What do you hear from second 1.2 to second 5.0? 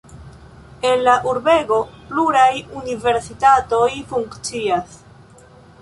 urbego pluraj universitatoj funkcias.